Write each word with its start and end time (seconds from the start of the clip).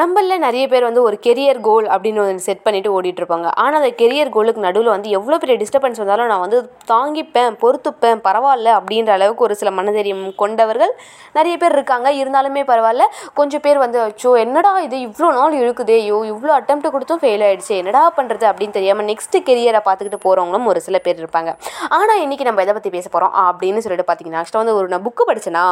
நம்மள 0.00 0.36
நிறைய 0.44 0.64
பேர் 0.72 0.84
வந்து 0.86 1.00
ஒரு 1.06 1.16
கெரியர் 1.24 1.58
கோல் 1.66 1.86
அப்படின்னு 1.94 2.20
ஒன்று 2.22 2.44
செட் 2.46 2.62
பண்ணிட்டு 2.66 2.90
ஓடிட்டு 2.96 3.20
இருப்பாங்க 3.22 3.48
ஆனால் 3.62 3.78
அந்த 3.80 3.90
கெரியர் 3.98 4.30
கோலுக்கு 4.36 4.60
நடுவில் 4.66 4.90
வந்து 4.92 5.08
எவ்வளோ 5.16 5.36
பெரிய 5.42 5.56
டிஸ்டர்பன்ஸ் 5.62 6.00
வந்தாலும் 6.02 6.30
நான் 6.32 6.42
வந்து 6.44 6.58
தாங்கிப்பேன் 6.92 7.56
பொறுத்துப்பேன் 7.62 8.22
பரவாயில்ல 8.26 8.68
அப்படின்ற 8.78 9.12
அளவுக்கு 9.16 9.44
ஒரு 9.46 9.54
சில 9.62 9.70
மனதைரியம் 9.78 10.22
கொண்டவர்கள் 10.42 10.92
நிறைய 11.38 11.56
பேர் 11.62 11.76
இருக்காங்க. 11.76 12.08
இருந்தாலுமே 12.20 12.62
பரவாயில்ல 12.70 13.06
கொஞ்சம் 13.40 13.64
பேர் 13.66 13.82
வந்து 13.84 13.98
அச்சோ 14.06 14.32
என்னடா 14.44 14.72
இது? 14.86 14.96
இவ்வளோ 15.08 15.28
நாள் 15.38 15.58
இழுக்குதே. 15.60 15.98
ஐயோ 16.04 16.20
இவ்வளோ 16.32 16.54
அட்டம் 16.58 16.82
கொடுத்தும் 16.94 17.20
ஃபெயில் 17.24 17.44
ஆகிடுச்சு 17.48 17.74
என்னடா 17.80 18.02
பண்ணுறது 18.20 18.46
அப்படின்னு 18.52 18.76
தெரியாமல் 18.78 19.08
நெக்ஸ்ட் 19.10 19.38
கெரியரை 19.50 19.82
பார்த்துக்கிட்டு 19.88 20.22
போகிறவங்களும் 20.26 20.70
ஒரு 20.72 20.82
சில 20.86 20.98
பேர் 21.08 21.22
இருப்பாங்க. 21.24 21.52
ஆனால் 21.98 22.22
இன்றைக்கி 22.24 22.46
நம்ம 22.50 22.64
எதை 22.66 22.74
பற்றி 22.78 22.92
பேச 22.96 23.06
போகிறோம் 23.10 23.36
அப்படின்னு 23.48 23.84
சொல்லிட்டு 23.86 24.08
பார்த்தீங்கன்னா 24.08 24.42
ஆக்சுவலாக 24.42 24.64
வந்து 24.64 24.78
ஒரு 24.80 24.88
நான் 24.94 25.06
புக்கு 25.08 25.28
படித்தேனா 25.32 25.66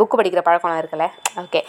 புக்கு 0.00 0.16
படிக்கிற 0.18 0.42
பழக்கம்லாம் 0.44 0.82
இருக்குல்ல? 0.82 1.06
ஓகே 1.40 1.60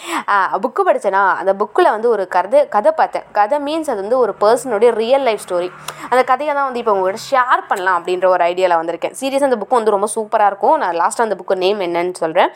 புக்கு 0.65 0.81
படித்தேனா 0.89 1.23
அந்த 1.39 1.51
புக்கில் 1.61 1.89
வந்து 1.95 2.09
ஒரு 2.15 2.23
கதை 2.35 2.59
கதை 2.75 2.91
பார்த்தேன். 2.99 3.25
கதை 3.39 3.57
மீன்ஸ் 3.67 3.91
அது 3.93 3.99
வந்து 4.05 4.19
ஒரு 4.25 4.33
பர்சனுடைய 4.43 4.91
ரியல் 5.01 5.25
லைஃப் 5.29 5.43
ஸ்டோரி 5.45 5.69
அந்த 6.11 6.21
கதையை 6.31 6.53
தான் 6.57 6.67
வந்து 6.69 6.81
இப்போ 6.83 6.93
உங்கள்கிட்ட 6.97 7.23
ஷேர் 7.31 7.61
பண்ணலாம் 7.71 7.97
அப்படின்ற 7.99 8.27
ஒரு 8.35 8.43
ஐடியாவில் 8.51 8.79
வந்திருக்கேன். 8.81 9.15
சீரியஸாக 9.21 9.49
அந்த 9.49 9.59
புக்கு 9.63 9.79
வந்து 9.79 9.95
ரொம்ப 9.97 10.09
சூப்பராக 10.15 10.51
இருக்கும். 10.51 10.77
நான் 10.83 10.99
லாஸ்ட்டாக 11.01 11.27
அந்த 11.27 11.37
புக்கு 11.41 11.63
நேம் 11.65 11.81
என்னன்னு 11.87 12.15
சொல்கிறேன் 12.23 12.51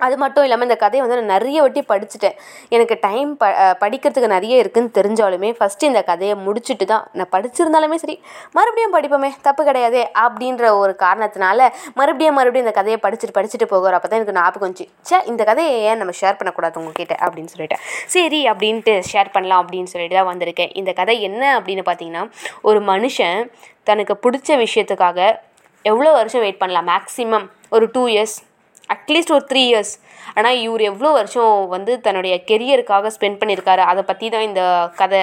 அது 0.00 0.14
மட்டும் 0.22 0.44
இல்லாமல் 0.46 0.66
இந்த 0.68 0.76
கதையை 0.82 1.02
வந்து 1.04 1.16
நான் 1.18 1.32
நிறைய 1.34 1.58
வாட்டி 1.64 1.80
படிச்சுட்டேன். 1.90 2.36
எனக்கு 2.76 2.94
டைம் 3.04 3.30
ப 3.42 3.50
படிக்கிறதுக்கு 3.82 4.30
நிறைய 4.34 4.54
இருக்குதுன்னு 4.62 4.90
தெரிஞ்சாலுமே 4.98 5.50
ஃபஸ்ட்டு 5.58 5.88
இந்த 5.90 6.00
கதையை 6.10 6.34
முடிச்சுட்டு 6.46 6.86
தான் 6.92 7.04
நான் 7.18 7.30
படிச்சிருந்தாலுமே 7.34 7.98
சரி 8.02 8.16
மறுபடியும் 8.56 8.94
படிப்போமே 8.96 9.30
தப்பு 9.46 9.64
கிடையாதே 9.68 10.02
அப்படின்ற 10.24 10.64
ஒரு 10.82 10.94
காரணத்தினால 11.04 11.68
மறுபடியும் 12.00 12.36
மறுபடியும் 12.38 12.66
இந்த 12.66 12.74
கதையை 12.80 12.98
படிச்சுட்டு 13.04 13.36
படிச்சுட்டு 13.38 13.68
போகிற 13.72 13.98
அப்போ 13.98 14.08
தான் 14.08 14.20
எனக்கு 14.20 14.36
ஞாபகம் 14.40 14.66
வந்துச்சு. 14.66 14.86
சே 15.10 15.18
இந்த 15.32 15.42
கதையை 15.50 15.74
ஏன் 15.90 16.00
நம்ம 16.02 16.14
ஷேர் 16.20 16.38
பண்ணக்கூடாது 16.40 16.78
உங்ககிட்ட 16.82 17.16
அப்படின்னு 17.24 17.52
சொல்லிட்டேன் 17.54 17.82
சரி 18.14 18.40
அப்படின்ட்டு 18.52 18.94
ஷேர் 19.12 19.34
பண்ணலாம் 19.36 19.62
அப்படின்னு 19.64 19.92
சொல்லிட்டு 19.94 20.18
தான் 20.18 20.30
வந்திருக்கேன். 20.32 20.72
இந்த 20.82 20.92
கதை 21.00 21.16
என்ன 21.28 21.42
அப்படின்னு 21.58 21.84
பார்த்தீங்கன்னா 21.90 22.24
ஒரு 22.70 22.80
மனுஷன் 22.92 23.40
தனக்கு 23.90 24.16
பிடிச்ச 24.24 24.50
விஷயத்துக்காக 24.64 25.18
எவ்வளோ 25.84 26.10
வருஷம் 26.18 26.42
வெயிட் 26.44 26.60
பண்ணலாம்? 26.60 26.86
மேக்ஸிமம் 26.92 27.46
ஒரு 27.76 27.86
டூ 27.94 28.02
இயர்ஸ் 28.12 28.36
அட்லீஸ்ட் 28.90 29.30
ஒரு 29.30 29.44
த்ரீ 29.50 29.62
இயர்ஸ் 29.68 29.92
ஆனால் 30.34 30.56
இவர் 30.56 30.80
எவ்வளோ 30.80 31.12
வருஷம் 31.12 31.68
வந்து 31.68 32.00
தன்னுடைய 32.00 32.34
கெரியருக்காக 32.46 33.10
ஸ்பெண்ட் 33.16 33.40
பண்ணியிருக்காரு 33.40 33.82
அதை 33.84 34.02
பற்றி 34.04 34.28
தான் 34.28 34.42
இந்த 34.42 34.62
கதை 34.96 35.22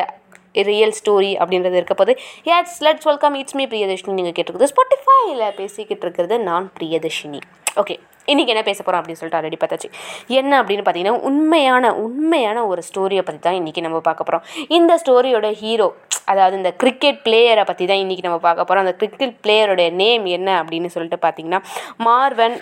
ரியல் 0.56 0.95
ஸ்டோரி 1.00 1.31
அப்படின்றது 1.38 1.76
இருக்க 1.76 1.94
போது 1.94 2.14
yes 2.52 2.80
let's 2.84 3.06
welcome 3.06 3.36
it's 3.36 3.56
me 3.56 3.66
Priyadharshini 3.66 4.14
நீங்கள் 4.14 4.36
கேட்டிருக்குது 4.38 4.72
ஸ்பாட்டிஃபைல 4.73 5.52
பேசிக்கிட்டு 5.56 6.06
இருக்கிறது 6.06 6.38
நான் 6.39 6.72
பிரியதர்ஷினி 6.80 7.42
ஓகே 7.78 7.95
இன்றைக்கி 8.28 8.48
என்ன 8.48 8.64
பேச 8.64 8.80
போகிறோம் 8.84 9.00
அப்படின்னு 9.02 9.20
சொல்லிட்டு 9.20 9.39
ஆல்ரெடி 9.39 9.58
பார்த்தாச்சு. 9.62 9.89
என்ன 10.28 10.64
அப்படின்னு 10.64 10.84
பார்த்தீங்கன்னா 10.84 11.20
உண்மையான 11.22 11.94
உண்மையான 11.95 12.66
ஒரு 12.66 12.82
ஸ்டோரியை 12.82 13.23
பற்றி 13.23 13.39
தான் 13.39 13.54
இன்றைக்கி 13.54 13.82
நம்ம 13.82 14.00
பார்க்க 14.00 14.23
போகிறோம் 14.23 14.44
இந்த 14.70 15.00
ஸ்டோரியோட 15.06 15.52
ஹீரோ 15.52 15.88
அதாவது 16.26 16.58
இந்த 16.58 16.72
கிரிக்கெட் 16.72 17.20
பிளேயரை 17.26 17.64
பற்றி 17.64 17.86
தான் 17.86 17.98
இன்றைக்கி 17.98 18.22
நம்ம 18.22 18.38
பார்க்க 18.38 18.64
போகிறோம் 18.64 18.86
அந்த 18.86 18.95
கிரிக்கெட் 18.95 19.36
பிளேயரோட 19.44 19.92
நேம் 19.94 20.26
என்ன 20.26 20.64
அப்படின்னு 20.64 20.86
சொல்லிட்டு 20.86 21.20
பார்த்தீங்கன்னா 21.28 21.62
மார்வன் 22.04 22.58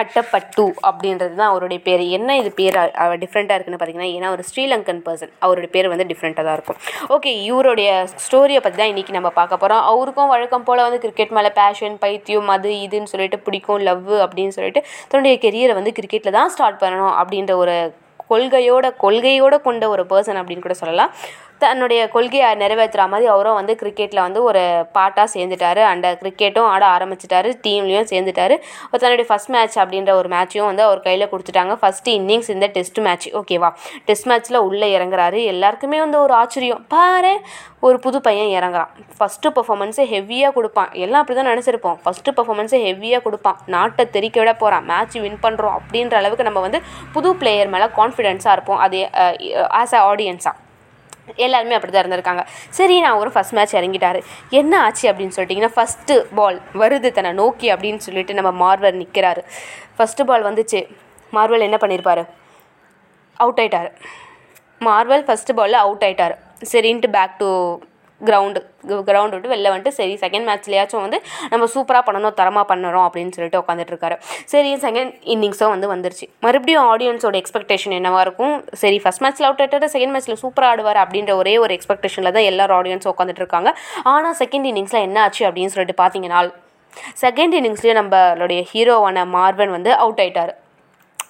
அட்டப்பட்டு 0.00 0.64
அப்படின்றது 0.88 1.34
தான் 1.40 1.50
அவருடைய 1.52 1.80
பேர். 1.86 2.02
என்ன 2.16 2.36
இது 2.40 2.50
பேர்? 2.60 2.78
அவர் 3.04 3.20
டிஃப்ரெண்ட்டாக 3.24 3.56
இருக்குன்னு 3.56 3.78
பார்த்தீங்கன்னா 3.80 4.10
ஏன்னா 4.16 4.30
ஒரு 4.36 4.44
ஸ்ரீலங்கன் 4.48 5.02
பர்சன் 5.06 5.32
அவருடைய 5.44 5.70
பேர் 5.76 5.90
வந்து 5.92 6.06
டிஃப்ரெண்ட்டாக 6.10 6.46
தான் 6.48 6.56
இருக்கும். 6.58 6.78
ஓகே 7.16 7.32
இவருடைய 7.48 7.90
ஸ்டோரியை 8.26 8.62
பற்றி 8.64 8.78
தான் 8.80 8.92
இன்றைக்கி 8.92 9.14
நம்ம 9.18 9.32
பார்க்க 9.38 9.62
போகிறோம் 9.62 9.84
அவருக்கும் 9.92 10.32
வழக்கம் 10.34 10.66
போல் 10.68 10.84
வந்து 10.86 11.02
கிரிக்கெட் 11.04 11.36
மேலே 11.38 11.52
பேஷன் 11.60 11.96
பைத்தியம் 12.04 12.52
அது 12.56 12.72
இதுன்னு 12.86 13.12
சொல்லிட்டு 13.14 13.40
பிடிக்கும் 13.46 13.82
லவ் 13.88 14.12
அப்படின்னு 14.24 14.56
சொல்லிட்டு 14.58 14.82
தன்னுடைய 15.10 15.36
கெரியரை 15.46 15.76
வந்து 15.80 15.96
கிரிக்கெட்டில் 16.00 16.38
தான் 16.38 16.52
ஸ்டார்ட் 16.56 16.82
பண்ணணும் 16.84 17.16
அப்படின்ற 17.22 17.54
ஒரு 17.64 17.76
கொள்கையோட 18.30 18.86
கொள்கையோட 19.02 19.54
கொண்ட 19.66 19.84
ஒரு 19.92 20.02
பர்சன் 20.10 20.40
அப்படின்னு 20.40 20.64
கூட 20.64 20.74
சொல்லலாம். 20.80 21.12
தன்னுடைய 21.64 22.00
கொள்கையை 22.14 22.48
நிறைவேற்றுற 22.62 23.04
மாதிரி 23.12 23.26
அவரும் 23.34 23.56
வந்து 23.58 23.74
கிரிக்கெட்டில் 23.80 24.22
வந்து 24.26 24.40
ஒரு 24.48 24.62
பாட்டாக 24.96 25.26
சேர்ந்துட்டாரு. 25.34 25.82
அண்ட் 25.90 26.06
கிரிக்கெட்டும் 26.22 26.68
ஆட 26.72 26.84
ஆரம்பிச்சிட்டாரு. 26.96 27.50
டீம்லேயும் 27.66 28.08
சேர்ந்துட்டாரு. 28.12 28.56
தன்னுடைய 29.02 29.26
ஃபஸ்ட் 29.30 29.52
மேட்ச் 29.54 29.78
அப்படின்ற 29.82 30.12
ஒரு 30.20 30.28
மேட்சையும் 30.34 30.68
வந்து 30.70 30.84
அவர் 30.88 31.00
கையில் 31.06 31.30
கொடுத்துட்டாங்க. 31.32 31.74
ஃபஸ்ட்டு 31.82 32.14
இன்னிங்ஸ் 32.18 32.50
இந்த 32.56 32.68
டெஸ்ட் 32.76 33.00
மேட்ச் 33.06 33.28
ஓகேவா 33.40 33.70
டெஸ்ட் 34.10 34.28
மேட்ச்சில் 34.32 34.60
உள்ளே 34.68 34.90
இறங்குறாரு. 34.98 35.40
எல்லாருக்குமே 35.54 35.98
வந்து 36.04 36.20
ஒரு 36.26 36.34
ஆச்சரியம். 36.42 36.84
பாரு! 36.94 37.34
ஒரு 37.86 37.98
புது 38.04 38.18
பையன் 38.26 38.52
இறங்குறான். 38.58 38.92
ஃபஸ்ட்டு 39.18 39.52
பர்ஃபார்மன்ஸை 39.56 40.04
ஹெவியாக 40.14 40.52
கொடுப்பான். 40.56 40.90
எல்லாம் 41.04 41.22
அப்படி 41.22 41.36
தான் 41.40 41.50
நினச்சிருப்போம். 41.52 41.98
ஃபஸ்ட்டு 42.04 42.34
பர்ஃபார்மன்ஸை 42.38 42.80
ஹெவியாக 42.86 43.22
கொடுப்பான். 43.26 43.58
நாட்டை 43.74 44.06
தெரிக்க 44.16 44.38
விட 44.42 44.54
போகிறான் 44.62 44.86
மேட்ச் 44.92 45.18
வின் 45.24 45.42
பண்ணுறோம் 45.46 45.76
அப்படின்ற 45.80 46.14
அளவுக்கு 46.22 46.48
நம்ம 46.48 46.62
வந்து 46.66 46.80
புது 47.16 47.30
பிளேயர் 47.42 47.74
மேலே 47.74 47.88
கான்ஃபிடென்ஸாக 48.00 48.56
இருப்போம். 48.58 48.80
அது 48.86 49.00
ஆஸ் 49.82 49.94
அ 49.98 50.02
ஆடியன்ஸாக 50.12 50.56
எல்லாருமே 51.46 51.76
அப்படி 51.78 51.92
தான் 51.92 52.04
இருந்திருக்காங்க. 52.04 52.44
சரி 52.78 53.00
நான் 53.00 53.18
ஒரு 53.22 53.30
ஃபஸ்ட் 53.34 53.56
மேட்ச் 53.58 53.76
இறங்கிட்டாரு. 53.76 54.20
என்ன 54.60 54.80
ஆச்சு 54.84 55.04
அப்படின்னு 55.10 55.36
சொல்லிட்டிங்கன்னா 55.36 55.72
ஃபஸ்ட்டு 55.76 56.16
பால் 56.38 56.60
வருது 56.82 57.10
தன்னை 57.18 57.32
நோக்கி 57.32 57.68
அப்படின்னு 57.74 58.02
சொல்லிட்டு 58.06 58.38
நம்ம 58.40 58.52
மார்வர் 58.64 59.00
நிற்கிறாரு 59.02 59.44
ஃபஸ்ட்டு 59.98 60.28
பால் 60.30 60.48
வந்துச்சு. 60.48 60.82
மார்வல் 61.36 61.66
என்ன 61.68 61.78
பண்ணியிருப்பாரு 61.80 62.24
அவுட் 63.44 63.60
ஆயிட்டார். 63.62 63.90
மார்வல் 64.88 65.24
ஃபஸ்ட்டு 65.28 65.56
பாலில் 65.58 65.82
அவுட் 65.84 66.04
ஆயிட்டார். 66.06 66.34
சரின்ட்டு 66.72 67.08
பேக் 67.16 67.38
டு 67.38 67.48
கிரவுண்டு 68.20 68.60
கிரவுண்ட் 69.08 69.34
விட்டு 69.34 69.50
வெளில 69.52 69.70
வந்துட்டு 69.72 69.92
சரி 69.98 70.14
செகண்ட் 70.22 70.46
மேட்ச்லேயாச்சும் 70.48 71.02
வந்து 71.04 71.18
நம்ம 71.52 71.64
சூப்பராக 71.74 72.02
பண்ணணும் 72.08 72.36
தரமாக 72.40 72.66
பண்ணுறோம் 72.70 73.06
அப்படின்னு 73.08 73.34
சொல்லிட்டு 73.36 73.60
உட்காந்துட்ருக்காரு 73.62 74.16
சரி 74.52 74.70
செகண்ட் 74.84 75.12
இன்னிங்ஸும் 75.34 75.72
வந்து 75.74 75.88
வந்துருச்சு. 75.94 76.26
மறுபடியும் 76.46 76.86
ஆடியன்ஸோட 76.92 77.36
எக்ஸ்பெக்டேஷன் 77.42 77.96
என்னவாக 77.98 78.24
இருக்கும்? 78.26 78.54
சரி 78.82 79.00
ஃபஸ்ட் 79.04 79.24
மேட்ச்சில் 79.24 79.48
அவுட் 79.48 79.62
ஆகிட்டு 79.64 79.92
செகண்ட் 79.96 80.14
மேட்ச்சில் 80.14 80.40
சூப்பராக 80.44 80.72
ஆடுவார் 80.74 81.02
அப்படின்ற 81.04 81.34
ஒரே 81.42 81.54
ஒரு 81.64 81.74
எக்ஸ்பெக்டேஷனில் 81.78 82.34
தான் 82.38 82.48
எல்லாரும் 82.52 82.78
ஆடியன்ஸ் 82.80 83.10
உட்காந்துட்டு 83.12 83.44
இருக்காங்க. 83.44 83.72
ஆனால் 84.14 84.38
செகண்ட் 84.42 84.68
இன்னிங்ஸில் 84.72 85.04
என்ன 85.08 85.20
ஆச்சு 85.26 85.44
அப்படின்னு 85.50 85.74
சொல்லிட்டு 85.74 85.98
பார்த்தீங்கன்னா 86.02 86.40
செகண்ட் 87.24 87.54
இன்னிங்ஸ்லேயே 87.58 87.96
நம்மளுடைய 88.00 88.60
ஹீரோவான 88.72 89.26
மார்வன் 89.36 89.74
வந்து 89.76 89.90
அவுட் 90.04 90.22
ஆயிட்டார். 90.24 90.54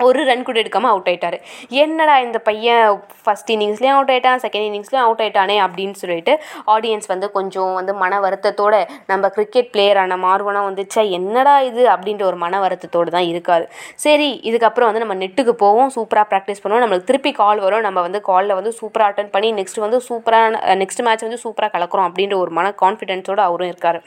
ஒரு 0.07 0.21
ரன் 0.29 0.45
கூட 0.49 0.59
எடுக்காமல் 0.63 0.93
அவுட் 0.93 1.09
ஆயிட்டார். 1.11 1.37
என்னடா 1.83 2.15
இந்த 2.27 2.39
பையன் 2.49 2.85
ஃபஸ்ட் 3.25 3.51
இன்னிங்ஸ்லேயும் 3.55 3.97
அவுட் 3.97 4.13
ஆயிட்டான் 4.15 4.43
செகண்ட் 4.45 4.67
இன்னிங்ஸ்லேயும் 4.69 5.05
அவுட் 5.07 5.23
ஆயிட்டானே 5.25 5.57
அப்படின்னு 5.67 5.97
சொல்லிட்டு 6.03 6.35
ஆடியன்ஸ் 6.75 7.09
வந்து 7.13 7.27
கொஞ்சம் 7.37 7.73
வந்து 7.79 7.95
மன 8.03 8.21
வருத்தத்தோடு 8.27 8.81
நம்ம 9.13 9.29
கிரிக்கெட் 9.37 9.71
பிளேயரான 9.75 10.19
மார்வனா 10.27 10.63
வந்துச்சா 10.69 11.05
என்னடா 11.19 11.55
இது? 11.71 11.83
அப்படின்ற 11.95 12.25
ஒரு 12.31 12.39
மன 12.45 12.61
வருத்தத்தோடு 12.67 13.11
தான் 13.17 13.29
இருக்காது 13.33 13.67
சரி 14.07 14.29
இதுக்கப்புறம் 14.51 14.91
வந்து 14.91 15.05
நம்ம 15.05 15.17
நெட்டுக்கு 15.25 15.55
போவோம். 15.65 15.93
சூப்பராக 15.97 16.27
ப்ராக்டிஸ் 16.33 16.63
பண்ணுவோம். 16.63 16.85
நம்மளுக்கு 16.85 17.11
திருப்பி 17.13 17.33
கால் 17.43 17.63
வரும். 17.67 17.87
நம்ம 17.89 18.01
வந்து 18.07 18.21
காலில் 18.31 18.59
வந்து 18.61 18.73
சூப்பராக 18.81 19.11
அட்டன் 19.13 19.33
பண்ணி 19.37 19.51
நெக்ஸ்ட் 19.61 19.85
வந்து 19.87 20.01
சூப்பரான 20.09 20.61
நெக்ஸ்ட் 20.83 21.05
மேட்ச் 21.09 21.27
வந்து 21.27 21.41
சூப்பராக 21.45 21.73
கலக்கிறோம் 21.77 22.09
அப்படின்ற 22.11 22.37
ஒரு 22.45 22.53
மன 22.59 22.75
கான்ஃபிடென்ஸோடு 22.85 23.43
அவரும் 23.49 23.73
இருக்கார். 23.73 24.01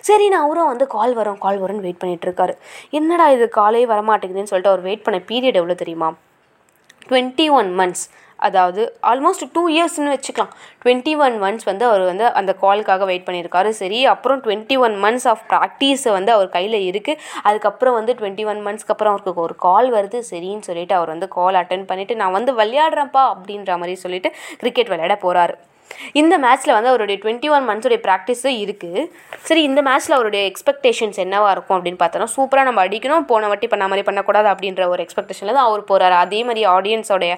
சரி 0.00 0.28
நான் 0.28 0.46
அவரும் 0.46 0.70
வந்து 0.72 0.86
கால் 0.86 1.14
வரும் 1.14 1.38
கால் 1.38 1.60
வரும்னு 1.62 1.86
வெயிட் 1.86 2.00
பண்ணிகிட்ருக்காரு 2.04 2.54
என்னடா 2.90 3.26
இது 3.30 3.48
காலே 3.48 3.84
வரமாட்டேங்குதுன்னு 3.86 4.52
சொல்லிட்டு 4.52 4.72
அவர் 4.74 4.86
வெயிட் 4.88 5.04
பண்ண 5.08 5.20
பீரியட் 5.30 5.60
எவ்வளோ 5.62 5.74
தெரியுமா? 5.74 6.10
டுவெண்ட்டி 7.10 7.48
ஒன் 7.58 7.70
மந்த்ஸ் 7.80 8.06
அதாவது 8.38 8.82
ஆல்மோஸ்ட் 9.10 9.44
டூ 9.54 9.62
இயர்ஸ்னு 9.74 10.12
வச்சுக்கலாம். 10.14 10.50
டுவெண்ட்டி 10.82 11.12
ஒன் 11.24 11.36
மந்த்ஸ் 11.44 11.66
வந்து 11.70 11.84
அவர் 11.88 12.02
வந்து 12.10 12.26
அந்த 12.40 12.52
காலுக்காக 12.60 13.06
வெயிட் 13.10 13.24
பண்ணியிருக்காரு. 13.28 13.70
சரி 13.80 13.98
அப்புறம் 14.06 14.40
twenty 14.44 14.76
one 14.86 14.94
months 15.04 15.26
of 15.32 15.42
practice 15.52 16.04
வந்து 16.16 16.32
அவர் 16.32 16.48
கையில் 16.48 16.78
இருக்குது 16.90 17.20
அதுக்கப்புறம் 17.42 17.96
வந்து 17.98 18.14
டுவெண்ட்டி 18.20 18.46
ஒன் 18.52 18.60
மந்த்ஸ்க்கு 18.66 18.94
அப்புறம் 18.94 19.14
அவருக்கு 19.14 19.46
ஒரு 19.46 19.56
கால் 19.66 19.90
வருது. 19.96 20.20
சரின்னு 20.30 20.66
சொல்லிட்டு 20.68 20.96
அவர் 20.98 21.12
வந்து 21.14 21.28
கால் 21.38 21.58
அட்டன் 21.62 21.88
பண்ணிவிட்டு 21.90 22.14
நான் 22.14 22.36
வந்து 22.38 22.54
விளையாடுறேன்ப்பா 22.60 23.24
அப்படின்ற 23.34 23.78
மாதிரி 23.82 23.96
சொல்லிட்டு 24.04 24.30
கிரிக்கெட் 24.62 24.92
விளையாட 24.94 25.16
போகிறாரு 25.26 25.56
இந்த 26.20 26.34
மேட்ச்சில் 26.44 26.74
வந்து 26.76 26.90
அவருடைய 26.92 27.18
டுவெண்ட்டி 27.22 27.48
ஒன் 27.56 27.66
மந்த்ஸுடைய 27.70 28.00
ப்ராக்டிஸும் 28.06 28.58
இருக்குது 28.64 29.02
சரி 29.48 29.62
இந்த 29.70 29.82
மேட்ச்சில் 29.88 30.16
அவருடைய 30.18 30.42
எக்ஸ்பெக்டேஷன்ஸ் 30.50 31.18
என்னவாக 31.24 31.54
இருக்கும் 31.56 31.76
அப்படின்னு 31.78 32.00
பார்த்தோன்னா 32.02 32.28
சூப்பராக 32.36 32.68
நம்ம 32.68 32.84
அடிக்கணும் 32.86 33.28
போன 33.32 33.48
வாட்டி 33.52 33.68
பண்ண 33.72 33.86
மாதிரி 33.92 34.06
பண்ணக்கூடாது 34.08 34.50
அப்படின்ற 34.52 34.84
ஒரு 34.94 35.02
எக்ஸ்பெக்டேஷனில் 35.06 35.58
தான் 35.58 35.68
அவர் 35.70 35.90
போகிறாரு 35.90 36.16
அதே 36.24 36.40
மாதிரி 36.48 36.64
ஆடியன்ஸோடைய 36.76 37.34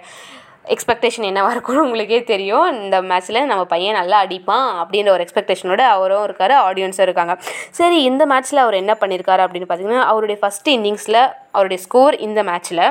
எக்ஸ்பெக்டேஷன் 0.75 1.27
என்னவாக 1.29 1.55
இருக்கும்னு 1.55 1.85
உங்களுக்கே 1.87 2.19
தெரியும். 2.31 2.67
இந்த 2.83 2.97
மேட்ச்சில் 3.11 3.49
நம்ம 3.51 3.63
பையன் 3.73 3.99
நல்லா 4.01 4.17
அடிப்பான் 4.25 4.67
அப்படின்ற 4.81 5.11
ஒரு 5.15 5.25
எக்ஸ்பெக்டேஷனோட 5.25 5.83
அவரும் 5.95 6.25
இருக்கார் 6.27 6.55
ஆடியன்ஸும் 6.67 7.07
இருக்காங்க. 7.07 7.35
சரி 7.79 7.99
இந்த 8.11 8.25
மேட்ச்சில் 8.33 8.65
அவர் 8.65 8.81
என்ன 8.83 8.95
பண்ணியிருக்காரு 9.03 9.45
அப்படின்னு 9.47 9.69
பார்த்தீங்கன்னா 9.71 10.03
அவருடைய 10.11 10.39
ஃபஸ்ட் 10.43 10.71
இன்னிங்ஸில் 10.77 11.21
அவருடைய 11.57 11.81
ஸ்கோர் 11.87 12.17
இந்த 12.29 12.43
மேட்ச்சில் 12.51 12.85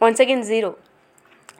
ஒன் 0.00 0.18
செகண்ட் 0.20 0.46
ஜீரோ 0.50 0.72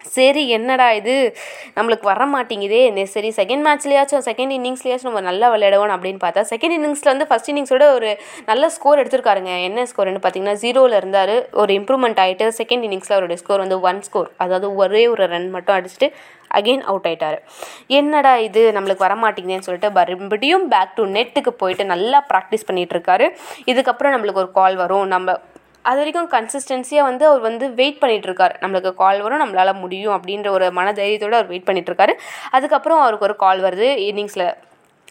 சரி 0.04 0.48
என்னடா 0.48 0.90
இது? 0.92 1.36
நம்மளுக்கு 1.76 2.02
வர 2.02 2.26
மாட்டேங்குதே. 2.26 3.04
சரி 3.04 3.32
செகண்ட் 3.36 3.64
மேட்ச்லேயாச்சும் 3.68 4.24
செகண்ட் 4.28 4.52
இன்னிங்ஸ்லேயாச்சும் 4.58 5.10
நம்ம 5.10 5.20
நல்லா 5.20 5.54
விளையாடுவோம் 5.54 5.94
அப்படின்னு 5.96 6.22
பார்த்தா 6.24 6.44
செகண்ட் 6.52 6.76
இன்னிங்ஸில் 6.78 7.12
வந்து 7.12 7.26
ஃபஸ்ட் 7.30 7.50
இன்னிங்ஸோட 7.52 7.94
ஒரு 7.94 8.18
நல்ல 8.46 8.68
ஸ்கோர் 8.68 9.02
எடுத்திருக்காருங்க. 9.02 9.62
என்ன 9.62 9.86
ஸ்கோர்னு 9.92 10.22
பார்த்தீங்கன்னா 10.26 10.56
ஜீரோவில் 10.64 10.96
இருந்தார். 10.96 11.48
ஒரு 11.52 11.72
இம்ப்ரூவ்மெண்ட் 11.74 12.22
ஆகிட்டு 12.24 12.48
செகண்ட் 12.60 12.86
இன்னிங்ஸில் 12.88 13.16
அவருடைய 13.18 13.40
ஸ்கோர் 13.42 13.58
வந்து 13.58 13.80
ஒன் 13.80 14.02
ஸ்கோர் 14.02 14.30
அதாவது 14.36 14.74
ஒரே 14.74 15.08
ஒரு 15.08 15.26
ரன் 15.26 15.50
மட்டும் 15.50 15.76
அடிச்சுட்டு 15.76 16.08
அகெயின் 16.54 16.80
அவுட் 16.80 17.06
ஆயிட்டார். 17.08 17.38
என்னடா 17.86 18.36
இது? 18.36 18.72
நம்மளுக்கு 18.72 19.06
வரமாட்டேங்குதுன்னு 19.08 19.66
சொல்லிட்டு 19.68 19.90
மறுபடியும் 19.90 20.68
பேக் 20.68 20.94
டு 20.94 21.04
நெட்டுக்கு 21.04 21.48
போயிட்டு 21.48 21.84
நல்லா 21.84 22.24
ப்ராக்டிஸ் 22.32 22.68
பண்ணிகிட்ருக்காரு 22.68 23.00
இருக்காரு. 23.02 23.26
இதுக்கப்புறம் 23.70 24.14
நம்மளுக்கு 24.14 24.42
ஒரு 24.44 24.50
கால் 24.52 24.76
வரும். 24.76 25.06
நம்ம 25.06 25.40
அது 25.84 25.98
வரைக்கும் 25.98 26.28
கன்சிஸ்டன்சியாக 26.30 27.02
வந்து 27.02 27.26
அவர் 27.26 27.40
வந்து 27.40 27.74
வெயிட் 27.74 28.00
பண்ணிகிட்ருக்கார் 28.02 28.54
நம்மளுக்கு 28.60 28.94
கால் 28.94 29.20
வரும் 29.20 29.42
நம்மளால் 29.42 29.80
முடியும் 29.80 30.14
அப்படின்ற 30.16 30.48
ஒரு 30.48 30.66
மனதைரியத்தோடு 30.72 31.38
அவர் 31.38 31.46
வெயிட் 31.46 31.68
பண்ணிகிட்ருக்காரு 31.70 32.14
அதுக்கப்புறம் 32.50 33.00
அவருக்கு 33.00 33.24
ஒரு 33.24 33.36
கால் 33.36 33.60
வருது 33.60 33.88
இன்னிங்ஸில் 34.08 34.46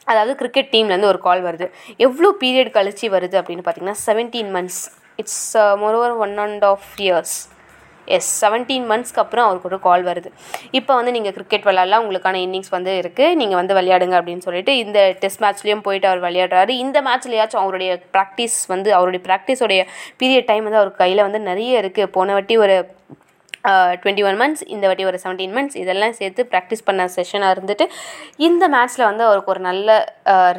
அதாவது 0.05 0.35
கிரிக்கெட் 0.35 0.71
டீம்லேருந்து 0.71 1.05
ஒரு 1.05 1.19
கால் 1.19 1.43
வருது. 1.43 1.65
எவ்வளோ 1.97 2.35
பீரியட் 2.39 2.75
கழிச்சு 2.77 3.07
வருது 3.11 3.35
அப்படின்னு 3.41 3.65
பார்த்தீங்கன்னா 3.65 3.97
seventeen 4.05 4.51
months 4.55 4.81
it's 5.15 5.57
moreover 5.57 6.17
one 6.17 6.37
and 6.37 6.63
half 6.63 6.87
years 6.97 7.35
yes 8.17 8.29
seventeen 8.41 8.85
மந்த்ஸ்க்கு 8.91 9.21
அப்புறம் 9.23 9.45
அவருக்கு 9.47 9.69
ஒரு 9.71 9.79
கால் 9.87 10.03
வருது. 10.09 10.29
இப்போ 10.79 10.91
வந்து 10.99 11.13
நீங்கள் 11.17 11.35
கிரிக்கெட் 11.37 11.67
விளையாடலாம் 11.69 12.03
உங்களுக்கான 12.05 12.41
இன்னிங்ஸ் 12.45 12.73
வந்து 12.77 12.93
இருக்குது 13.01 13.37
நீங்கள் 13.41 13.59
வந்து 13.61 13.77
விளையாடுங்க 13.79 14.17
அப்படின்னு 14.19 14.45
சொல்லிட்டு 14.47 14.75
இந்த 14.83 14.99
டெஸ்ட் 15.23 15.43
மேட்ச்லேயும் 15.45 15.85
போயிட்டு 15.87 16.09
அவர் 16.11 16.23
விளையாடுறாரு. 16.27 16.75
இந்த 16.85 16.97
மேட்ச்லையாச்சும் 17.09 17.63
அவருடைய 17.65 17.91
ப்ராக்டிஸ் 18.15 18.59
வந்து 18.73 18.91
அவருடைய 18.99 19.23
ப்ராக்டிஸோடைய 19.29 19.83
பீரியட் 20.21 20.49
டைம் 20.51 20.65
வந்து 20.69 20.81
அவர் 20.83 20.99
கையில் 21.03 21.25
வந்து 21.27 21.41
நிறைய 21.51 21.83
இருக்குது 21.83 22.13
போன 22.17 22.33
வாட்டி 22.37 22.57
ஒரு 22.65 22.77
டுவெண்ட்டி 24.01 24.23
ஒன் 24.27 24.37
மந்த்ஸ் 24.41 24.63
இந்த 24.73 24.85
வாட்டி 24.89 25.03
ஒரு 25.09 25.17
செவன்டீன் 25.23 25.53
மந்த்ஸ் 25.57 25.77
இதெல்லாம் 25.81 26.15
சேர்த்து 26.19 26.41
ப்ராக்டிஸ் 26.51 26.85
பண்ண 26.87 27.03
செஷனாக 27.15 27.55
இருந்துட்டு 27.55 27.85
இந்த 28.47 28.63
மேட்ச்சில் 28.75 29.07
வந்து 29.09 29.23
அவருக்கு 29.27 29.53
ஒரு 29.53 29.61
நல்ல 29.69 29.97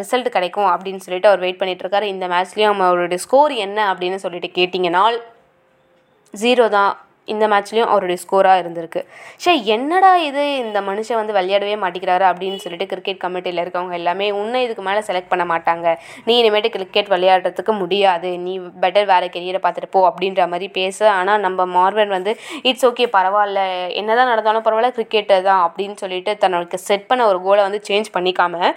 ரிசல்ட் 0.00 0.28
கிடைக்கும் 0.36 0.70
அப்படின்னு 0.74 1.04
சொல்லிட்டு 1.06 1.30
அவர் 1.30 1.42
வெயிட் 1.44 1.60
பண்ணிகிட்ருக்காரு 1.60 1.90
இருக்காரு. 1.92 2.14
இந்த 2.14 2.26
மேட்ச்லேயும் 2.34 2.84
அவருடைய 2.88 3.20
ஸ்கோர் 3.24 3.54
என்ன 3.66 3.78
அப்படின்னு 3.92 4.18
சொல்லிட்டு 4.24 4.50
கேட்டிங்கனால் 4.58 5.16
ஜீரோ 6.34 6.66
தான். 6.78 6.92
இந்த 7.28 7.44
மேட்ச்லேயும் 7.50 7.90
அவருடைய 7.92 8.18
ஸ்கோராக 8.22 8.62
இருந்திருக்கு. 8.62 9.00
ஷே 9.42 9.52
என்னடா 9.74 10.10
இது 10.28 10.44
இந்த 10.62 10.78
மனுஷன் 10.88 11.18
வந்து 11.20 11.36
விளையாடவே 11.36 11.76
மாட்டேங்கிறாரு 11.82 12.24
அப்படின்னு 12.30 12.58
சொல்லிட்டு 12.64 12.88
கிரிக்கெட் 12.92 13.20
கமிட்டியில் 13.24 13.62
இருக்கவங்க 13.64 13.94
எல்லாமே 14.00 14.26
உன்னை 14.40 14.60
இதுக்கு 14.66 14.84
மேலே 14.88 15.02
செலக்ட் 15.08 15.30
பண்ண 15.32 15.46
மாட்டாங்க. 15.52 15.86
நீ 16.26 16.34
இனிமேட்டு 16.40 16.72
கிரிக்கெட் 16.76 17.12
விளையாடுறதுக்கு 17.14 17.74
முடியாது. 17.82 18.30
நீ 18.46 18.54
பெட்டர் 18.84 19.08
வேறு 19.12 19.28
கெரியரை 19.36 19.62
பார்த்துட்டு 19.66 19.92
போ 19.96 20.02
அப்படின்ற 20.10 20.48
மாதிரி 20.52 20.68
பேச 20.80 20.98
ஆனால் 21.18 21.42
நம்ம 21.46 21.66
மார்வன் 21.78 22.14
வந்து 22.16 22.34
இட்ஸ் 22.70 22.86
ஓகே 22.90 23.06
பரவாயில்ல. 23.16 23.60
என்ன 24.02 24.10
தான் 24.20 24.32
நடந்தாலும் 24.32 24.66
பரவாயில்ல 24.68 24.94
கிரிக்கெட்டை 24.98 25.40
தான் 25.48 25.64
அப்படின்னு 25.68 25.98
சொல்லிட்டு 26.04 26.34
தன்னோட 26.44 26.84
செட் 26.90 27.08
பண்ண 27.10 27.24
ஒரு 27.32 27.40
கோலை 27.48 27.64
வந்து 27.68 27.82
சேஞ்ச் 27.90 28.14
பண்ணிக்காம 28.18 28.72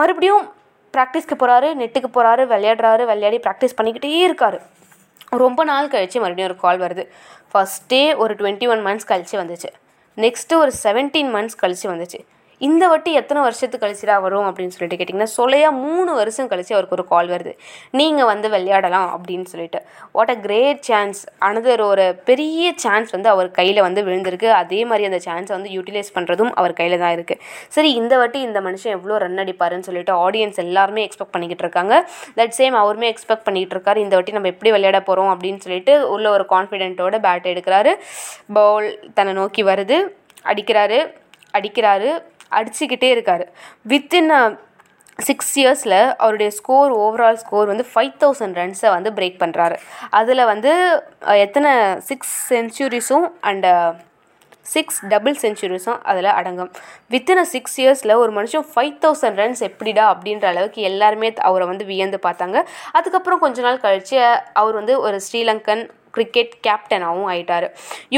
மறுபடியும் 0.00 0.44
ப்ராக்டிஸ்க்கு 0.94 1.36
போகிறாரு 1.38 1.68
நெட்டுக்கு 1.78 2.08
போகிறாரு 2.16 2.42
விளையாடுறாரு 2.50 3.02
விளையாடி 3.08 3.38
ப்ராக்டிஸ் 3.44 3.76
பண்ணிக்கிட்டே 3.78 4.10
இருக்காரு. 4.26 4.58
ரொம்ப 5.38 5.64
நாள் 5.64 5.88
கழித்து 5.88 6.20
மறுபடியும் 6.20 6.50
ஒரு 6.50 6.60
கால் 6.60 6.80
வருது. 6.80 7.08
ஃபஸ்ட்டே 7.52 8.16
ஒரு 8.16 8.34
டுவெண்ட்டி 8.34 8.68
ஒன் 8.68 8.86
மந்த்ஸ் 8.86 9.06
கழித்து 9.06 9.42
வந்துச்சு. 9.42 9.70
நெக்ஸ்ட்டு 10.16 10.54
ஒரு 10.54 10.72
செவன்டீன் 10.82 11.30
மந்த்ஸ் 11.36 11.56
கழித்து 11.56 11.94
வந்துச்சு. 11.94 12.26
இந்த 12.60 12.84
வட்டி 12.92 13.12
எத்தனை 13.20 13.40
வருஷத்துக்கு 13.46 13.84
கழிச்சுடா 13.84 14.16
வரும் 14.24 14.46
அப்படின்னு 14.48 14.74
சொல்லிட்டு 14.74 14.98
கேட்டிங்கன்னா 15.00 15.30
சொல்லையா 15.38 15.70
மூணு 15.84 16.10
வருஷம் 16.20 16.48
கழிச்சு 16.52 16.74
அவருக்கு 16.76 16.96
ஒரு 16.98 17.06
கால் 17.12 17.30
வருது. 17.34 17.52
நீங்கள் 18.00 18.28
வந்து 18.32 18.48
விளையாடலாம் 18.54 19.08
அப்படின்னு 19.16 19.46
சொல்லிட்டு. 19.52 19.80
What 20.16 20.32
a 20.34 20.36
great 20.46 20.82
chance 20.88 21.20
another 21.48 21.82
ஒரு 21.90 22.06
பெரிய 22.30 22.72
சான்ஸ் 22.84 23.10
வந்து 23.16 23.30
அவர் 23.34 23.50
கையில் 23.60 23.80
வந்து 23.86 24.02
விழுந்திருக்கு. 24.08 24.50
அதே 24.62 24.80
மாதிரி 24.90 25.08
அந்த 25.10 25.20
சான்ஸை 25.28 25.54
வந்து 25.58 25.72
யூட்டிலைஸ் 25.76 26.12
பண்ணுறதும் 26.16 26.52
அவர் 26.60 26.78
கையில் 26.80 27.02
தான் 27.04 27.14
இருக்குது 27.16 27.40
சரி 27.76 27.92
இந்த 28.00 28.14
வாட்டி 28.22 28.40
இந்த 28.48 28.60
மனுஷன் 28.68 28.94
எவ்வளோ 28.98 29.18
ரன் 29.24 29.42
அடிப்பாருன்னு 29.44 29.88
சொல்லிட்டு 29.88 30.12
ஆடியன்ஸ் 30.26 30.60
எல்லாருமே 30.66 31.02
எக்ஸ்பெக்ட் 31.06 31.34
பண்ணிக்கிட்டு 31.34 31.64
இருக்காங்க. 31.66 31.94
தட் 32.38 32.54
சேம் 32.60 32.76
அவருமே 32.82 33.08
எக்ஸ்பெக்ட் 33.12 33.46
பண்ணிக்கிட்டு 33.48 33.76
இருக்காரு. 33.76 33.98
இந்த 34.04 34.14
வாட்டி 34.16 34.36
நம்ம 34.36 34.50
எப்படி 34.54 34.70
விளையாட 34.76 35.00
போகிறோம் 35.08 35.32
அப்படின்னு 35.34 35.62
சொல்லிட்டு 35.64 35.94
உள்ள 36.14 36.26
ஒரு 36.36 36.46
கான்ஃபிடென்ட்டோட 36.54 37.18
பேட் 37.26 37.50
எடுக்கிறாரு. 37.52 37.92
பவுல் 38.58 38.88
தன்னை 39.18 39.34
நோக்கி 39.40 39.64
வருது. 39.72 39.98
அடிக்கிறாரு. 40.52 41.00
அடிக்கிறாரு. 41.58 42.10
அடிச்சுக்கிட்டே 42.58 43.10
இருக்கார். 43.16 43.44
வித்தின் 43.92 44.32
சிக்ஸ் 45.26 45.52
இயர்ஸில் 45.60 45.98
அவருடைய 46.22 46.50
ஸ்கோர் 46.56 46.92
ஓவரால் 47.02 47.38
ஸ்கோர் 47.42 47.70
வந்து 47.72 47.84
ஃபைவ் 47.90 48.14
தௌசண்ட் 48.22 48.56
ரன்ஸை 48.60 48.90
வந்து 48.94 49.10
பிரேக் 49.18 49.36
பண்ணுறாரு 49.42 49.76
அதில் 50.20 50.48
வந்து 50.52 50.72
எத்தனை 51.44 51.72
சிக்ஸ் 52.08 52.34
சென்ச்சுரிஸும் 52.52 53.26
அண்டு 53.50 53.70
சிக்ஸ் 54.74 54.98
டபுள் 55.12 55.34
செஞ்சுரிஸும் 55.42 55.98
அதில் 56.10 56.28
அடங்கும். 56.36 56.70
வித்தின் 57.12 57.42
சிக்ஸ் 57.54 57.76
இயர்ஸில் 57.80 58.12
ஒரு 58.20 58.30
மனுஷன் 58.38 58.64
ஃபைவ் 58.72 58.94
தௌசண்ட் 59.02 59.38
ரன்ஸ் 59.40 59.62
எப்படிடா 59.68 60.04
அப்படின்ற 60.12 60.46
அளவுக்கு 60.52 60.80
எல்லாருமே 60.90 61.28
அவரை 61.48 61.66
வந்து 61.72 61.84
வியந்து 61.90 62.18
பார்த்தாங்க. 62.26 62.60
அதுக்கப்புறம் 62.98 63.42
கொஞ்ச 63.44 63.62
நாள் 63.66 63.82
கழித்து 63.84 64.16
அவர் 64.62 64.78
வந்து 64.80 64.96
ஒரு 65.06 65.18
ஸ்ரீலங்கன் 65.26 65.84
கிரிக்கெட் 66.16 66.54
கேப்டனாகவும் 66.66 67.28
ஆயிட்டார். 67.32 67.66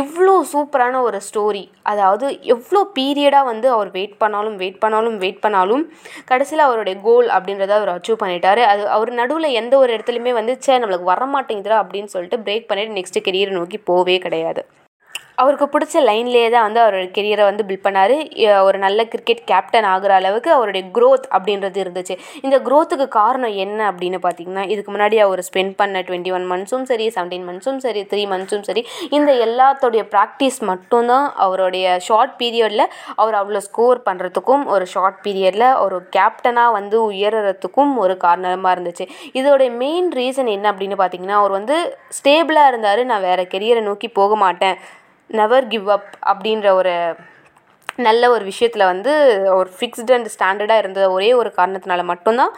இவ்வளோ 0.01 0.35
சூப்பரான 0.53 1.01
ஒரு 1.09 1.21
ஸ்டோரி 1.29 1.65
அதாவது 1.93 2.27
எவ்வளோ 2.55 2.81
பீரியடாக 2.99 3.51
வந்து 3.53 3.69
அவர் 3.77 3.91
வெயிட் 3.99 4.17
பண்ணாலும் 4.23 4.57
வெயிட் 4.63 4.81
பண்ணாலும் 4.85 5.19
வெயிட் 5.25 5.43
பண்ணாலும் 5.45 5.85
கடைசியில் 6.31 6.67
அவருடைய 6.69 6.97
கோல் 7.09 7.29
அப்படின்றத 7.37 7.75
அவர் 7.81 7.95
அச்சீவ் 7.97 8.23
பண்ணிட்டாரு. 8.23 8.65
அது 8.73 8.83
அவர் 8.97 9.13
நடுவில் 9.21 9.57
எந்த 9.63 9.75
ஒரு 9.83 9.93
இடத்துலையுமே 9.97 10.35
வந்து 10.41 10.55
சே 10.67 10.79
நம்மளுக்கு 10.83 11.13
வர 11.13 11.25
மாட்டேங்குதுடா 11.37 11.79
அப்படின்னு 11.85 12.13
சொல்லிட்டு 12.17 12.43
பிரேக் 12.49 12.69
பண்ணிட்டு 12.71 12.99
நெக்ஸ்ட் 12.99 13.25
கெரியரை 13.29 13.55
நோக்கி 13.61 13.81
போவே 13.91 14.19
கிடையாது. 14.27 14.63
அவருக்கு 15.43 15.67
பிடிச்ச 15.73 16.03
லைன்லேயே 16.09 16.49
தான் 16.55 16.65
வந்து 16.67 16.81
அவரோட 16.83 17.07
கெரியரை 17.17 17.45
வந்து 17.49 17.65
பில்ட் 17.69 17.85
பண்ணார். 17.87 18.15
ஒரு 18.67 18.79
நல்ல 18.85 19.01
கிரிக்கெட் 19.13 19.43
கேப்டன் 19.51 19.89
ஆகுற 19.95 20.13
அளவுக்கு 20.21 20.51
அவருடைய 20.57 20.83
க்ரோத் 20.97 21.27
அப்படின்றது 21.37 21.79
இருந்துச்சு. 21.85 22.15
இந்த 22.47 22.57
க்ரோத்துக்கு 22.69 23.07
காரணம் 23.19 23.55
என்ன 23.65 23.81
அப்படின்னு 23.91 24.21
பார்த்தீங்கன்னா 24.27 24.65
இதுக்கு 24.75 24.93
முன்னாடி 24.95 25.19
அவர் 25.27 25.43
ஸ்பெண்ட் 25.49 25.75
பண்ண 25.81 26.03
டுவெண்ட்டி 26.09 26.33
ஒன் 26.37 26.47
மந்த்ஸும் 26.53 26.87
சரி 26.91 27.07
செவன்டீன் 27.17 27.47
மந்த்ஸும் 27.51 27.81
சரி 27.87 28.03
த்ரீ 28.13 28.23
மந்த்ஸும் 28.33 28.67
சரி 28.69 28.85
இந்த 29.19 29.31
எல்லாத்தோடைய 29.47 30.05
ப்ராக்டிஸ் 30.15 30.61
மட்டும்தான் 30.71 31.27
அவருடைய 31.47 31.87
ஷார்ட் 32.09 32.35
பீரியடில் 32.43 32.87
அவர் 33.21 33.39
அவ்வளோ 33.43 33.63
ஸ்கோர் 33.69 34.05
பண்ணுறதுக்கும் 34.09 34.65
ஒரு 34.75 34.87
ஷார்ட் 34.95 35.23
பீரியடில் 35.27 35.69
ஒரு 35.85 35.99
கேப்டனாக 36.19 36.77
வந்து 36.79 36.99
உயர்றதுக்கும் 37.13 37.95
ஒரு 38.05 38.17
காரணமாக 38.27 38.75
இருந்துச்சு. 38.77 39.07
இதோடைய 39.41 39.71
மெயின் 39.83 40.11
ரீசன் 40.21 40.55
என்ன 40.57 40.67
அப்படின்னு 40.73 40.99
பார்த்தீங்கன்னா 41.03 41.41
அவர் 41.43 41.59
வந்து 41.61 41.79
ஸ்டேபிளாக 42.19 42.71
இருந்தார். 42.73 43.03
நான் 43.11 43.27
வேறு 43.31 43.45
கெரியரை 43.55 43.83
நோக்கி 43.91 44.11
போக 44.21 44.37
மாட்டேன். 44.45 44.79
நெவர் 45.31 45.67
கிவ் 45.67 45.89
அப் 45.91 46.11
அப்படின்ற 46.27 46.69
ஒரு 46.71 46.93
நல்ல 47.99 48.31
ஒரு 48.31 48.45
விஷயத்தில் 48.45 48.85
வந்து 48.85 49.13
ஒரு 49.55 49.69
ஃபிக்ஸ்டு 49.77 50.15
அண்ட் 50.15 50.31
ஸ்டாண்டர்டாக 50.35 50.83
இருந்த 50.83 51.01
ஒரே 51.11 51.33
ஒரு 51.33 51.51
காரணத்தினால 51.57 52.05
மட்டும்தான் 52.05 52.53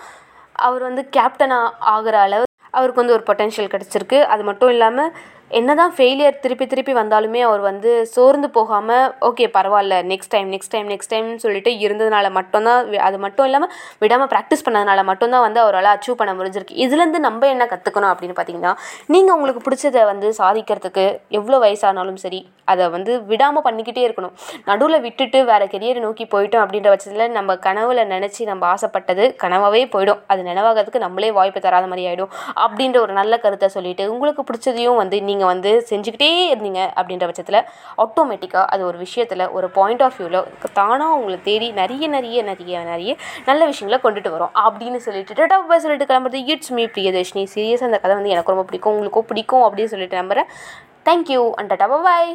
அவர் 0.67 0.82
வந்து 0.82 1.03
கேப்டனாக 1.17 1.75
ஆகிற 1.93 2.17
அளவு 2.19 2.44
அவருக்கு 2.70 3.03
வந்து 3.03 3.17
ஒரு 3.17 3.25
பொட்டென்ஷியல் 3.29 3.73
கிடச்சிருக்கு. 3.75 4.19
அது 4.25 4.43
மட்டும் 4.43 4.69
இல்லாமல் 4.69 5.12
என்னதான் 5.50 5.93
ஃபெயிலியர் 5.97 6.41
திருப்பி 6.43 6.65
திருப்பி 6.71 6.93
வந்தாலுமே 6.99 7.41
அவர் 7.47 7.62
வந்து 7.69 7.91
சோர்ந்து 8.15 8.49
போகாமல் 8.56 9.05
ஓகே 9.29 9.45
பரவாயில்ல 9.55 9.95
next 10.11 10.33
time 10.35 10.49
next 10.55 10.73
time 10.75 10.89
next 10.93 11.12
டைம்னு 11.12 11.43
சொல்லிட்டு 11.45 11.71
இருந்ததுனால 11.85 12.27
மட்டும்தான் 12.39 12.81
அது 13.06 13.19
மட்டும் 13.25 13.47
இல்லாமல் 13.49 13.73
விடாமல் 14.03 14.31
ப்ராக்டிஸ் 14.33 14.65
பண்ணதுனால 14.67 15.03
மட்டும்தான் 15.11 15.45
வந்து 15.47 15.61
அவரால் 15.62 15.91
அச்சீவ் 15.93 16.19
பண்ண 16.21 16.33
முடிஞ்சிருக்கு. 16.39 16.77
இதுலேருந்து 16.85 17.21
நம்ம 17.27 17.49
என்ன 17.55 17.67
கற்றுக்கணும் 17.73 18.11
அப்படின்னு 18.12 18.37
பார்த்தீங்கன்னா 18.39 18.73
நீங்கள் 19.15 19.37
உங்களுக்கு 19.37 19.62
பிடிச்சதை 19.69 20.03
வந்து 20.12 20.31
சாதிக்கிறதுக்கு 20.41 21.06
எவ்வளோ 21.39 21.61
வயசானாலும் 21.65 22.21
சரி 22.25 22.41
அதை 22.73 22.87
வந்து 22.97 23.12
விடாமல் 23.31 23.65
பண்ணிக்கிட்டே 23.67 24.03
இருக்கணும். 24.06 24.35
நடுவில் 24.71 25.03
விட்டுட்டு 25.06 25.39
வேறு 25.50 25.67
கெரியரை 25.75 26.00
நோக்கி 26.06 26.25
போயிட்டோம் 26.35 26.62
அப்படின்ற 26.65 26.89
பட்சத்தில் 26.95 27.35
நம்ம 27.38 27.57
கனவுல 27.67 28.05
நினச்சி 28.14 28.43
நம்ம 28.50 28.62
ஆசைப்பட்டது 28.75 29.25
கனவாகவே 29.45 29.83
போயிடும். 29.95 30.21
அது 30.33 30.40
நினைவாகிறதுக்கு 30.50 31.05
நம்மளே 31.07 31.33
வாய்ப்பு 31.38 31.62
தராத 31.67 31.87
மாதிரி 31.93 32.07
ஆகிடும் 32.11 32.33
அப்படின்ற 32.67 32.99
ஒரு 33.07 33.14
நல்ல 33.21 33.37
கருத்தை 33.47 33.71
சொல்லிட்டு 33.78 34.05
உங்களுக்கு 34.14 34.45
பிடிச்சதையும் 34.50 35.00
வந்து 35.02 35.17
நீங்கள் 35.28 35.37
நீங்கள் 35.38 35.52
வந்து 35.54 35.73
செஞ்சுக்கிட்டே 35.90 36.30
இருந்தீங்க 36.52 36.80
அப்படின்ற 37.00 37.26
பட்சத்தில் 37.30 37.61
ஆட்டோமேட்டிக்காக 38.04 38.64
அது 38.75 38.83
ஒரு 38.90 38.99
விஷயத்தில் 38.99 39.45
ஒரு 39.59 39.66
பாயிண்ட் 39.78 40.02
ஆஃப் 40.07 40.16
வியூவில் 40.18 40.45
தானாக 40.78 41.18
உங்களை 41.18 41.38
தேடி 41.49 41.68
நிறைய 41.80 42.09
நிறைய 42.16 42.42
நிறைய 42.50 42.80
நிறைய 42.90 43.16
நல்ல 43.50 43.71
விஷயங்களை 43.73 44.00
கொண்டுட்டு 44.04 44.30
வரும். 44.37 44.54
அப்படின்னு 44.66 45.00
சொல்லிட்டு 45.07 45.47
டப்பா 45.52 45.76
சொல்லிட்டு 45.87 46.09
கிளம்புறது. 46.11 46.40
It's 46.54 46.73
me 46.73 46.85
Priyadharshini. 46.97 47.47
சீரியஸாக 47.54 47.88
அந்த 47.90 47.99
கதை 48.02 48.16
வந்து 48.16 48.35
எனக்கு 48.35 48.52
ரொம்ப 48.52 48.66
பிடிக்கும். 48.68 48.92
உங்களுக்கும் 48.92 49.28
பிடிக்கும் 49.30 49.64
அப்படின்னு 49.64 49.92
சொல்லிட்டு 49.95 50.21
நம்புகிறேன் 50.23 50.50
தேங்க்யூ 51.09 51.42
அண்ட் 51.61 51.73
டப்பா 51.73 52.02
பாய் 52.02 52.33